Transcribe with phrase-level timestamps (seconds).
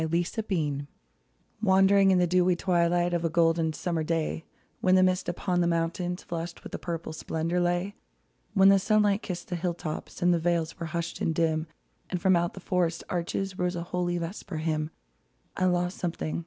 [0.01, 0.81] WHAT I LOST
[1.61, 4.45] Wandering in the dewy twilight Of a golden summer day,
[4.79, 7.93] When the mists upon the mountains Flushed with purple splendor lay:
[8.55, 11.67] When the sunlight kissed the hilltops And the vales were hushed and dim,
[12.09, 14.89] And from out the forest arches Rose a holy vesper hymn—
[15.55, 16.39] I lost something.